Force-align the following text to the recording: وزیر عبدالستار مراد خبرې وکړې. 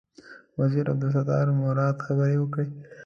وزیر 0.59 0.85
عبدالستار 0.93 1.47
مراد 1.63 1.95
خبرې 2.05 2.37
وکړې. 2.39 2.65